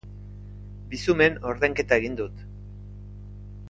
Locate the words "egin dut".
2.03-2.43